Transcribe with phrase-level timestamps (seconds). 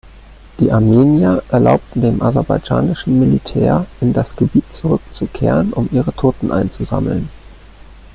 [0.59, 7.29] Die Armenier erlaubten dem aserbaidschanischen Militär in das Gebiet zurückzukehren, um ihre Toten einzusammeln.